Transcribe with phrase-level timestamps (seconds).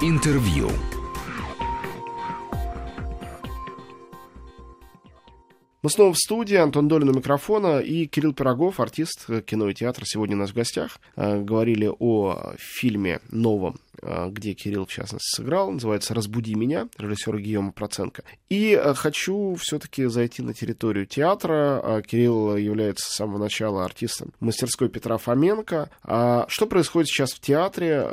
[0.00, 0.70] Интервью.
[5.82, 10.04] Мы снова в студии, Антон Долин у микрофона и Кирилл Пирогов, артист кино и театра,
[10.06, 11.00] сегодня у нас в гостях.
[11.16, 15.70] Э, говорили о фильме новом Э, где Кирилл, в частности, сыграл.
[15.70, 18.24] Называется «Разбуди меня», режиссера Гийома Проценко.
[18.48, 21.80] И э, хочу все-таки зайти на территорию театра.
[21.82, 25.90] Э, Кирилл является с самого начала артистом мастерской Петра Фоменко.
[26.02, 28.06] А что происходит сейчас в театре?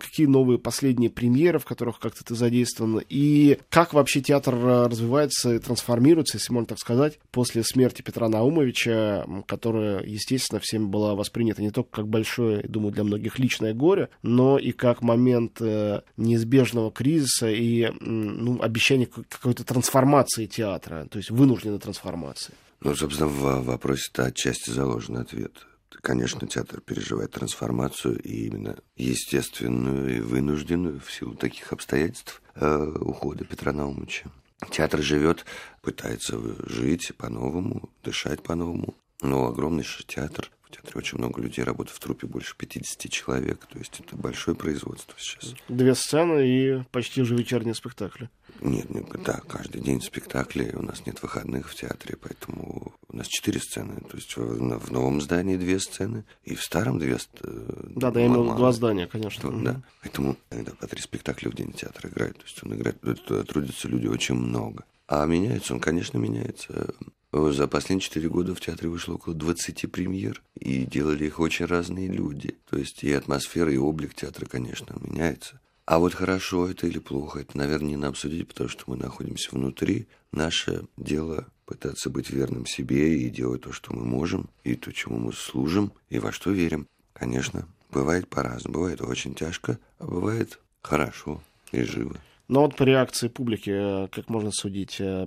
[0.00, 3.02] Какие новые последние премьеры, в которых как-то ты задействован?
[3.08, 9.26] И как вообще театр развивается и трансформируется, если можно так сказать, после смерти Петра Наумовича,
[9.46, 14.58] которая, естественно, всеми была воспринята не только как большое, думаю, для многих личное горе, но
[14.58, 21.30] и как момент момент э, неизбежного кризиса и ну, обещание какой-то трансформации театра, то есть
[21.30, 22.54] вынужденной трансформации.
[22.80, 25.66] Ну, собственно, в вопросе-то отчасти заложен ответ.
[26.02, 33.44] Конечно, театр переживает трансформацию, и именно естественную и вынужденную в силу таких обстоятельств э, ухода
[33.44, 34.26] Петра Наумовича.
[34.70, 35.46] Театр живет,
[35.80, 38.94] пытается жить по-новому, дышать по-новому.
[39.22, 43.66] Но огромный же театр театре очень много людей работает в трупе, больше 50 человек.
[43.66, 45.54] То есть это большое производство сейчас.
[45.68, 48.30] Две сцены и почти уже вечерние спектакли.
[48.60, 50.72] Нет, нет, да, каждый день спектакли.
[50.74, 54.00] У нас нет выходных в театре, поэтому у нас четыре сцены.
[54.08, 57.64] То есть в, новом здании две сцены, и в старом две сцены.
[57.96, 59.50] Да, да, я имел два здания, конечно.
[59.50, 59.82] То, да.
[60.02, 62.36] Поэтому иногда по три спектакля в день театр играет.
[62.38, 63.00] То есть он играет,
[63.48, 64.84] трудятся люди очень много.
[65.06, 66.94] А меняется он, конечно, меняется.
[67.32, 72.08] За последние четыре года в театре вышло около 20 премьер, и делали их очень разные
[72.08, 72.54] люди.
[72.70, 75.60] То есть и атмосфера, и облик театра, конечно, меняется.
[75.86, 79.50] А вот хорошо это или плохо, это, наверное, не нам судить, потому что мы находимся
[79.50, 80.06] внутри.
[80.32, 85.18] Наше дело пытаться быть верным себе и делать то, что мы можем, и то, чему
[85.18, 86.86] мы служим, и во что верим.
[87.12, 88.78] Конечно, бывает по-разному.
[88.78, 92.16] Бывает очень тяжко, а бывает хорошо и живо.
[92.46, 95.24] Но вот по реакции публики, э, как можно судить, э,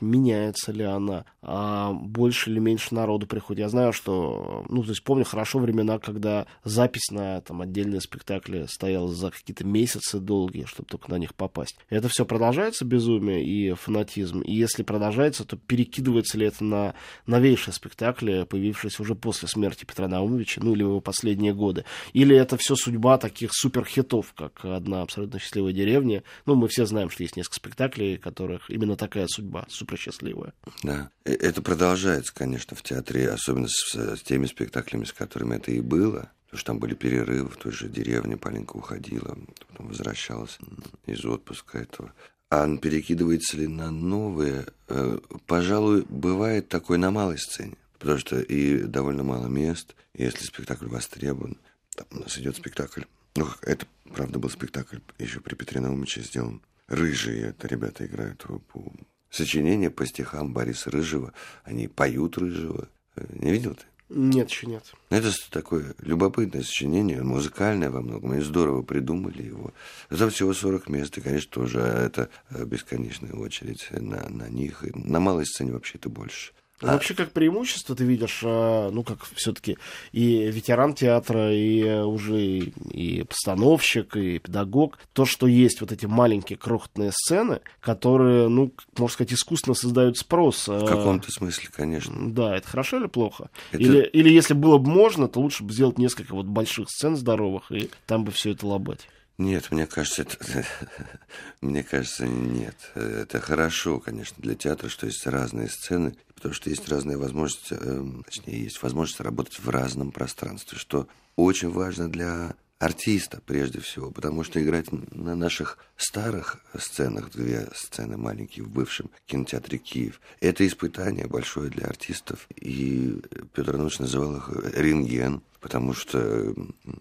[0.00, 3.60] меняется ли она, а больше или меньше народу приходит.
[3.60, 8.66] Я знаю, что, ну, то есть помню хорошо времена, когда запись на там отдельные спектакли
[8.68, 11.76] стояла за какие-то месяцы долгие, чтобы только на них попасть.
[11.90, 14.40] Это все продолжается безумие и фанатизм.
[14.42, 16.94] И если продолжается, то перекидывается ли это на
[17.26, 21.84] новейшие спектакли, появившиеся уже после смерти Петра Наумовича, ну или его последние годы?
[22.12, 26.86] Или это все судьба таких суперхитов, как «Одна абсолютно счастливая деревня», ну, ну, мы все
[26.86, 30.52] знаем, что есть несколько спектаклей, которых именно такая судьба, супер счастливая.
[30.82, 31.10] Да.
[31.24, 35.80] Э, это продолжается, конечно, в театре, особенно с, с теми спектаклями, с которыми это и
[35.80, 36.30] было.
[36.46, 40.58] Потому что там были перерывы в той же деревне, Полинка уходила, потом возвращалась
[41.06, 42.12] из отпуска этого.
[42.50, 44.66] А перекидывается ли на новые?
[44.88, 47.76] Э, пожалуй, бывает такой на малой сцене.
[47.98, 49.94] Потому что и довольно мало мест.
[50.12, 51.56] Если спектакль востребован,
[51.96, 53.04] там у нас идет спектакль.
[53.34, 56.60] Ну, это Правда, был спектакль еще при Петре Наумовиче сделан.
[56.88, 58.92] Рыжие, это ребята играют по
[59.30, 61.32] сочинение по стихам Бориса Рыжего.
[61.64, 62.88] Они поют Рыжего.
[63.16, 63.84] Не видел ты?
[64.10, 64.92] Нет, еще нет.
[65.08, 68.32] Это такое любопытное сочинение, музыкальное во многом.
[68.32, 69.72] Они здорово придумали его.
[70.10, 74.84] Там всего 40 мест, и, конечно, тоже это бесконечная очередь на, на них.
[74.84, 76.52] И на малой сцене вообще это больше.
[76.82, 76.92] А...
[76.92, 79.78] Вообще, как преимущество ты видишь, а, ну, как все-таки
[80.12, 86.58] и ветеран театра, и уже и постановщик, и педагог, то, что есть вот эти маленькие
[86.58, 90.68] крохотные сцены, которые, ну, можно сказать, искусственно создают спрос.
[90.68, 92.32] А, В каком-то смысле, конечно.
[92.32, 93.50] Да, это хорошо или плохо?
[93.70, 93.82] Это...
[93.82, 97.70] Или, или если было бы можно, то лучше бы сделать несколько вот больших сцен здоровых,
[97.70, 99.08] и там бы все это лобать.
[99.42, 100.36] Нет, мне кажется, это,
[101.60, 102.76] мне кажется, нет.
[102.94, 108.04] Это хорошо, конечно, для театра, что есть разные сцены, потому что есть разные возможности, э,
[108.24, 114.42] точнее, есть возможность работать в разном пространстве, что очень важно для артиста прежде всего, потому
[114.42, 121.28] что играть на наших старых сценах, две сцены маленькие в бывшем кинотеатре Киев, это испытание
[121.28, 122.48] большое для артистов.
[122.56, 123.20] И
[123.54, 126.54] Петр Иванович называл их рентген, потому что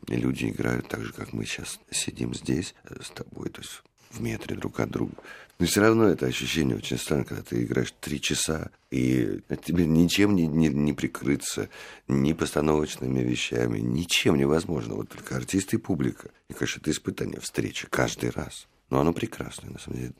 [0.07, 3.81] люди играют так же, как мы сейчас сидим здесь э, с тобой, то есть
[4.11, 5.13] в метре друг от друга.
[5.59, 10.35] Но все равно это ощущение очень странно, когда ты играешь три часа, и тебе ничем
[10.35, 11.69] не, не, не прикрыться,
[12.07, 14.95] ни постановочными вещами, ничем невозможно.
[14.95, 16.29] Вот только артисты и публика.
[16.49, 18.67] И, конечно, это испытание встречи каждый раз.
[18.89, 20.13] Но оно прекрасное, на самом деле.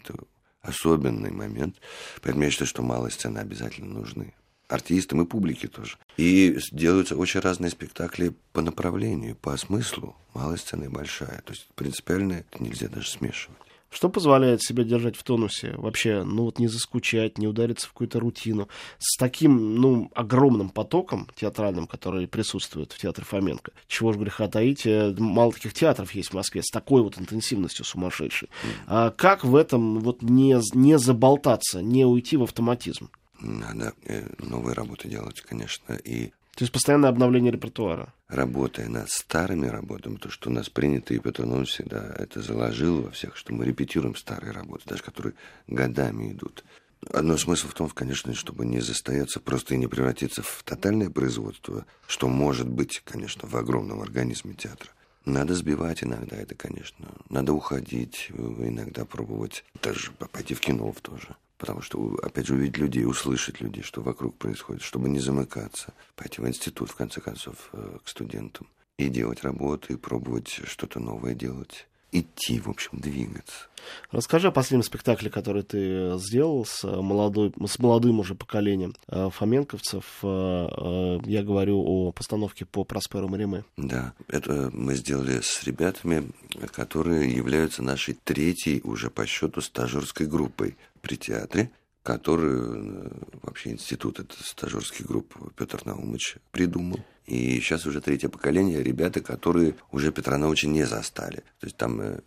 [0.00, 0.14] Это
[0.62, 1.76] особенный момент.
[2.20, 4.34] Поэтому я считаю, что малые сцены обязательно нужны.
[4.72, 5.96] Артистам и публике тоже.
[6.16, 10.16] И делаются очень разные спектакли по направлению, по смыслу.
[10.34, 11.42] Малая сцена и большая.
[11.44, 13.58] То есть принципиально это нельзя даже смешивать.
[13.92, 15.74] Что позволяет себя держать в тонусе?
[15.76, 18.68] Вообще, ну вот не заскучать, не удариться в какую-то рутину.
[18.98, 23.72] С таким, ну, огромным потоком театральным, который присутствует в театре Фоменко.
[23.88, 27.84] Чего ж греха таить, э, мало таких театров есть в Москве с такой вот интенсивностью
[27.84, 28.48] сумасшедшей.
[28.86, 33.10] А как в этом вот не, не заболтаться, не уйти в автоматизм?
[33.42, 38.12] Надо э, новые работы делать, конечно, и то есть постоянное обновление репертуара.
[38.28, 43.02] Работая над старыми работами, то, что у нас принято, и Петр Иванович всегда это заложил
[43.02, 45.34] во всех, что мы репетируем старые работы, даже которые
[45.66, 46.62] годами идут.
[47.10, 51.86] Одно смысл в том, конечно, чтобы не застояться просто и не превратиться в тотальное производство,
[52.06, 54.90] что может быть, конечно, в огромном организме театра.
[55.24, 57.08] Надо сбивать иногда это, конечно.
[57.28, 61.36] Надо уходить, иногда пробовать даже пойти в кино тоже.
[61.62, 66.40] Потому что, опять же, увидеть людей, услышать людей, что вокруг происходит, чтобы не замыкаться, пойти
[66.40, 68.66] в институт, в конце концов, э, к студентам.
[68.98, 71.86] И делать работу, и пробовать что-то новое делать.
[72.10, 73.68] Идти, в общем, двигаться.
[74.10, 80.04] Расскажи о последнем спектакле, который ты сделал с, молодой, с молодым уже поколением э, фоменковцев.
[80.24, 83.64] Э, я говорю о постановке по Просперу Мариме.
[83.76, 86.28] Да, это мы сделали с ребятами,
[86.72, 91.70] которые являются нашей третьей уже по счету стажерской группой при театре,
[92.02, 93.10] которую э,
[93.42, 97.00] вообще институт, это стажерский групп Петр Наумович придумал.
[97.26, 101.44] И сейчас уже третье поколение ребята, которые уже Петра Наумовича не застали.
[101.60, 102.20] То есть там, э,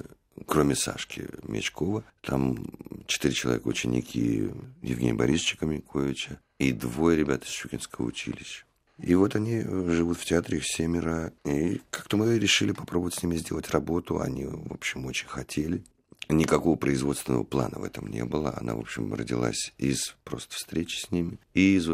[0.45, 2.65] кроме Сашки Мечкова, там
[3.07, 4.49] четыре человека ученики
[4.81, 8.65] Евгения Борисовича Каменковича и двое ребят из Щукинского училища.
[8.99, 11.33] И вот они живут в театре, их семеро.
[11.43, 14.21] И как-то мы решили попробовать с ними сделать работу.
[14.21, 15.83] Они, в общем, очень хотели.
[16.29, 18.55] Никакого производственного плана в этом не было.
[18.59, 21.39] Она, в общем, родилась из просто встречи с ними.
[21.53, 21.87] И из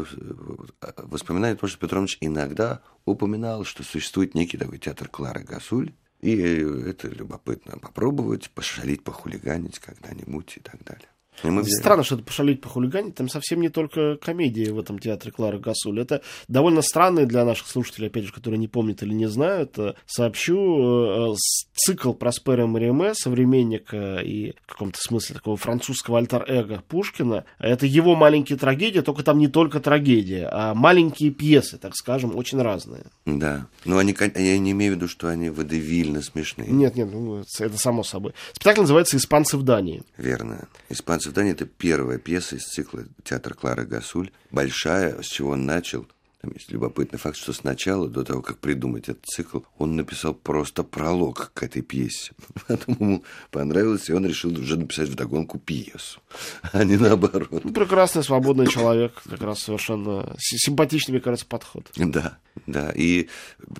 [0.96, 5.92] воспоминаний, потому что Петрович иногда упоминал, что существует некий такой театр Клары Гасуль.
[6.20, 11.08] И это любопытно попробовать, пошалить, похулиганить когда-нибудь и так далее.
[11.42, 13.14] Мы Странно, что это пошалить, похулиганить.
[13.14, 16.00] Там совсем не только комедии в этом театре Клары Гасуль.
[16.00, 19.78] Это довольно странный для наших слушателей, опять же, которые не помнят или не знают.
[19.78, 21.34] Э, сообщу, э,
[21.74, 28.58] цикл Проспера Мариме, современника и в каком-то смысле такого французского альтер-эго Пушкина, это его маленькие
[28.58, 33.04] трагедии, только там не только трагедия, а маленькие пьесы, так скажем, очень разные.
[33.26, 33.66] Да.
[33.84, 36.70] Но они, я не имею в виду, что они водевильно смешные.
[36.70, 38.32] Нет, нет, ну, это само собой.
[38.52, 40.02] Спектакль называется «Испанцы в Дании».
[40.16, 40.68] Верно.
[40.88, 44.30] «Испанцы в Дании»— это первая пьеса из цикла театра Клары Гасуль.
[44.50, 46.06] Большая, с чего он начал—
[46.42, 50.82] там есть любопытный факт, что сначала, до того, как придумать этот цикл, он написал просто
[50.82, 52.32] пролог к этой пьесе.
[52.66, 56.20] Потом ему понравилось, и он решил уже написать вдогонку пьесу,
[56.72, 57.64] а не наоборот.
[57.64, 61.88] Ну, прекрасный, свободный человек, как раз совершенно симпатичный, мне кажется, подход.
[61.94, 62.90] Да, да.
[62.90, 63.28] И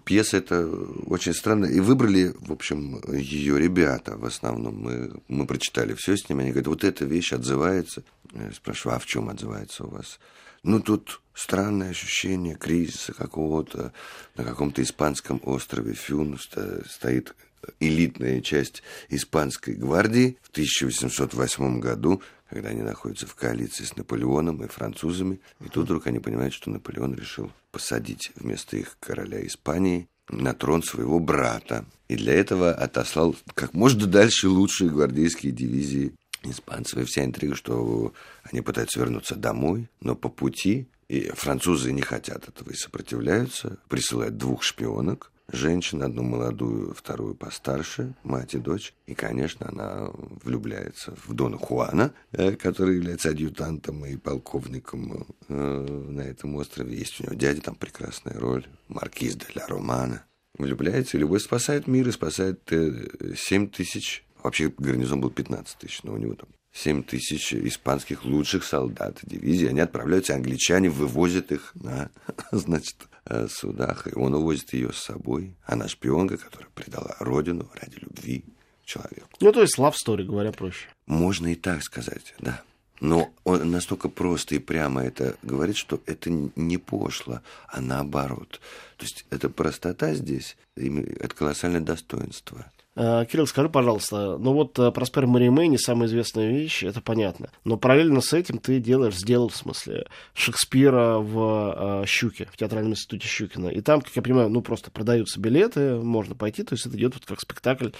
[0.04, 0.64] пьеса это
[1.06, 1.66] очень странно.
[1.66, 4.76] И выбрали, в общем, ее ребята в основном.
[4.76, 6.42] Мы, мы прочитали все с ними.
[6.42, 8.04] Они говорят, вот эта вещь отзывается.
[8.32, 10.20] Я спрашиваю, а в чем отзывается у вас?
[10.64, 13.92] Ну, тут странное ощущение кризиса какого-то.
[14.36, 17.34] На каком-то испанском острове Фюн стоит
[17.80, 24.68] элитная часть испанской гвардии в 1808 году, когда они находятся в коалиции с Наполеоном и
[24.68, 25.40] французами.
[25.60, 30.82] И тут вдруг они понимают, что Наполеон решил посадить вместо их короля Испании на трон
[30.82, 31.84] своего брата.
[32.08, 36.14] И для этого отослал как можно дальше лучшие гвардейские дивизии
[36.50, 36.98] испанцев.
[36.98, 38.12] И вся интрига, что
[38.42, 44.36] они пытаются вернуться домой, но по пути, и французы не хотят этого и сопротивляются, присылают
[44.36, 48.94] двух шпионок, женщин, одну молодую, вторую постарше, мать и дочь.
[49.06, 50.10] И, конечно, она
[50.42, 56.96] влюбляется в Дона Хуана, э, который является адъютантом и полковником э, на этом острове.
[56.96, 60.24] Есть у него дядя, там прекрасная роль, маркиз де ла Романа.
[60.58, 66.02] Влюбляется, и любовь спасает мир и спасает э, 7 тысяч Вообще гарнизон был 15 тысяч,
[66.02, 69.68] но у него там 7 тысяч испанских лучших солдат дивизии.
[69.68, 72.10] Они отправляются, англичане вывозят их на,
[72.52, 72.96] значит,
[73.26, 75.54] э, судах, и он увозит ее с собой.
[75.64, 78.44] Она шпионка, которая предала родину ради любви
[78.84, 79.28] человеку.
[79.40, 80.88] Ну, то есть love story, говоря проще.
[81.06, 82.62] Можно и так сказать, да.
[83.00, 88.60] Но он настолько просто и прямо это говорит, что это не пошло, а наоборот.
[88.96, 92.70] То есть эта простота здесь, это колоссальное достоинство.
[92.94, 97.50] Э, Кирилл, скажи, пожалуйста, ну вот э, Проспер Мариме не самая известная вещь, это понятно.
[97.64, 102.92] Но параллельно с этим ты делаешь, сделал, в смысле, Шекспира в э, Щуке, в театральном
[102.92, 103.68] институте Щукина.
[103.68, 107.14] И там, как я понимаю, ну просто продаются билеты, можно пойти, то есть это идет
[107.14, 107.90] вот как спектакль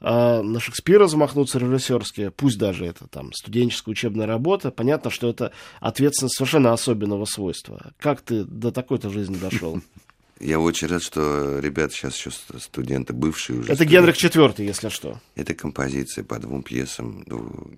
[0.00, 5.50] а на Шекспира замахнуться режиссерски, пусть даже это там студенческая учебная работа, понятно, что это
[5.80, 7.92] ответственность совершенно особенного свойства.
[7.98, 9.80] Как ты до такой-то жизни дошел?
[10.40, 13.72] Я очень рад, что ребята сейчас еще студенты, бывшие уже.
[13.72, 14.12] Это студенты.
[14.12, 15.20] Генрих IV, если что.
[15.34, 17.24] Это композиция по двум пьесам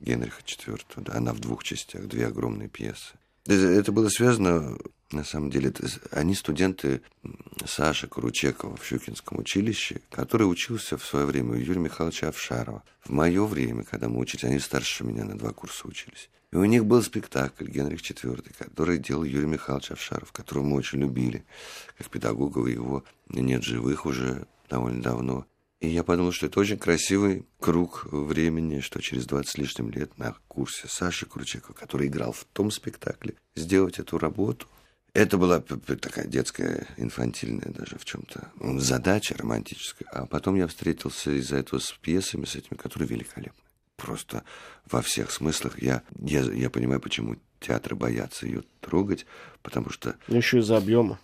[0.03, 0.81] Генриха IV.
[0.97, 3.15] Да, она в двух частях, две огромные пьесы.
[3.47, 4.77] Это было связано,
[5.11, 7.01] на самом деле, это, они студенты
[7.67, 12.85] Саши Кручекова в Щукинском училище, который учился в свое время у Юрия Михайловича Овшарова.
[13.01, 16.29] В мое время, когда мы учились, они старше меня на два курса учились.
[16.53, 20.99] И у них был спектакль «Генрих IV», который делал Юрий Михайлович Овшаров, которого мы очень
[20.99, 21.45] любили,
[21.97, 25.47] как педагога, его нет живых уже довольно давно.
[25.81, 30.19] И я подумал, что это очень красивый круг времени, что через 20 с лишним лет
[30.19, 34.67] на курсе Саши Кручекова, который играл в том спектакле, сделать эту работу.
[35.15, 40.09] Это была такая детская, инфантильная даже в чем-то задача романтическая.
[40.11, 43.70] А потом я встретился из-за этого с пьесами, с этими, которые великолепны.
[44.01, 44.45] Просто
[44.87, 49.27] во всех смыслах я, я, я понимаю, почему театры боятся ее трогать,
[49.63, 50.17] потому что...
[50.29, 51.19] Еще из-за объема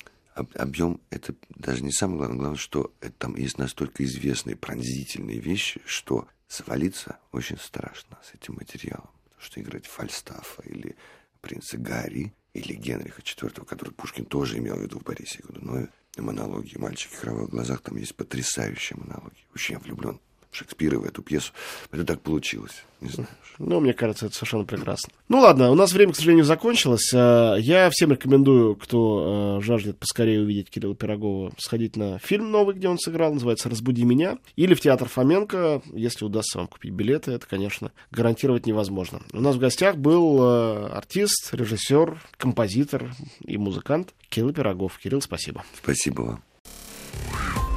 [0.54, 2.38] объем это даже не самое главное.
[2.38, 8.54] Главное, что это, там есть настолько известные пронзительные вещи, что свалиться очень страшно с этим
[8.54, 9.11] материалом.
[9.25, 10.97] Потому что играть Фальстафа или
[11.40, 16.78] принца Гарри или Генриха IV, который Пушкин тоже имел в виду в Борисе Годунове, монологи
[16.78, 19.37] «Мальчики в кровавых глазах», там есть потрясающие монологи.
[19.54, 20.18] Очень я влюблен
[20.57, 21.53] Шекспира в эту пьесу.
[21.93, 22.85] Это так получилось.
[23.01, 23.29] Не знаю.
[23.59, 25.13] Ну, мне кажется, это совершенно прекрасно.
[25.29, 27.11] Ну ладно, у нас время, к сожалению, закончилось.
[27.15, 32.75] А, я всем рекомендую, кто а, жаждет поскорее увидеть Кирилла Пирогова, сходить на фильм новый,
[32.75, 37.33] где он сыграл, называется «Разбуди меня», или в театр Фоменко, если удастся вам купить билеты,
[37.33, 39.21] это, конечно, гарантировать невозможно.
[39.33, 44.99] У нас в гостях был а, артист, режиссер, композитор и музыкант Кирилл Пирогов.
[44.99, 45.65] Кирилл, спасибо.
[45.83, 46.43] Спасибо вам.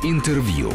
[0.03, 0.71] Интервью.